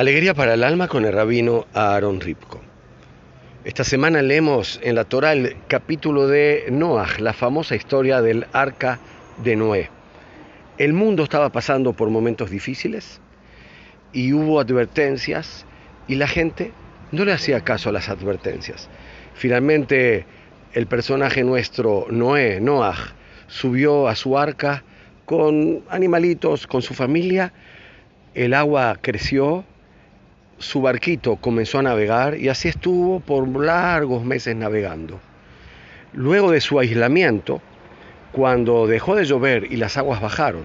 [0.00, 2.58] Alegría para el alma con el rabino Aaron Ripko.
[3.66, 8.98] Esta semana leemos en la Torah el capítulo de Noah, la famosa historia del arca
[9.44, 9.90] de Noé.
[10.78, 13.20] El mundo estaba pasando por momentos difíciles
[14.14, 15.66] y hubo advertencias
[16.08, 16.72] y la gente
[17.12, 18.88] no le hacía caso a las advertencias.
[19.34, 20.24] Finalmente
[20.72, 22.96] el personaje nuestro, Noé, Noah,
[23.48, 24.82] subió a su arca
[25.26, 27.52] con animalitos, con su familia,
[28.32, 29.66] el agua creció
[30.60, 35.18] su barquito comenzó a navegar y así estuvo por largos meses navegando.
[36.12, 37.62] Luego de su aislamiento,
[38.32, 40.64] cuando dejó de llover y las aguas bajaron,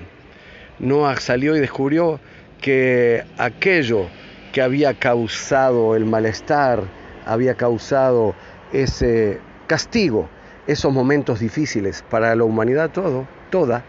[0.79, 2.19] Noah salió y descubrió
[2.61, 4.07] que aquello
[4.51, 6.83] que había causado el malestar,
[7.25, 8.35] había causado
[8.73, 10.27] ese castigo,
[10.67, 13.83] esos momentos difíciles para la humanidad todo, toda,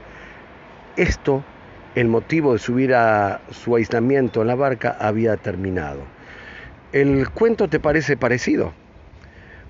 [0.96, 1.42] esto
[1.96, 6.02] el motivo de subir a su aislamiento en la barca había terminado.
[6.92, 8.74] ¿El cuento te parece parecido?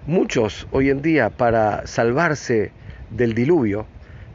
[0.08, 2.72] Muchos hoy en día para salvarse
[3.10, 3.86] del diluvio,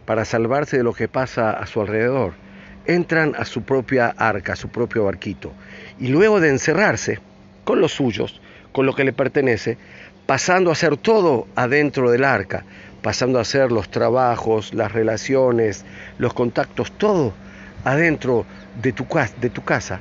[0.06, 2.32] para salvarse de lo que pasa a su alrededor,
[2.86, 5.52] entran a su propia arca, a su propio barquito,
[6.00, 7.20] y luego de encerrarse
[7.66, 8.40] con los suyos,
[8.72, 9.78] con lo que le pertenece,
[10.26, 12.64] pasando a hacer todo adentro del arca,
[13.02, 15.84] pasando a hacer los trabajos, las relaciones,
[16.20, 17.34] los contactos, todo
[17.84, 18.46] adentro
[18.82, 19.06] de tu,
[19.42, 20.00] de tu casa,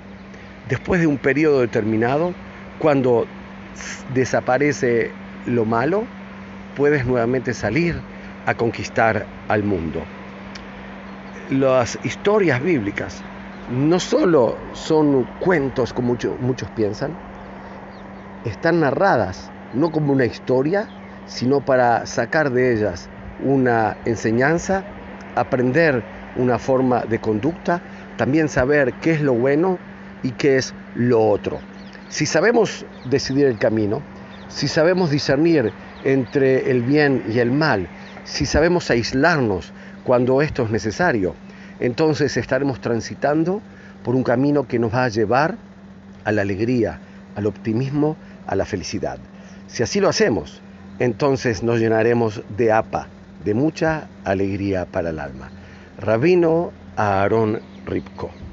[0.68, 2.34] después de un periodo determinado,
[2.78, 3.26] cuando
[4.14, 5.12] desaparece
[5.46, 6.06] lo malo,
[6.76, 8.00] puedes nuevamente salir
[8.46, 10.02] a conquistar al mundo.
[11.50, 13.22] Las historias bíblicas
[13.68, 17.16] no solo son cuentos como muchos piensan,
[18.44, 20.88] están narradas no como una historia,
[21.26, 23.08] sino para sacar de ellas
[23.40, 24.84] una enseñanza,
[25.36, 26.02] aprender
[26.36, 27.80] una forma de conducta,
[28.16, 29.78] también saber qué es lo bueno
[30.22, 31.60] y qué es lo otro.
[32.08, 34.02] Si sabemos decidir el camino,
[34.48, 35.72] si sabemos discernir
[36.04, 37.88] entre el bien y el mal,
[38.24, 39.72] si sabemos aislarnos
[40.04, 41.34] cuando esto es necesario,
[41.78, 43.62] entonces estaremos transitando
[44.04, 45.56] por un camino que nos va a llevar
[46.24, 46.98] a la alegría,
[47.36, 48.16] al optimismo,
[48.46, 49.18] a la felicidad.
[49.66, 50.60] Si así lo hacemos,
[50.98, 53.06] entonces nos llenaremos de apa,
[53.44, 55.50] de mucha alegría para el alma.
[56.00, 58.49] Rabino Aaron Ripko.